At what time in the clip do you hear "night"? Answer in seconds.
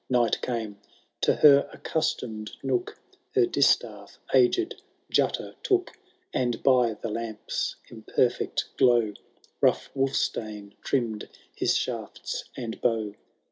0.09-0.41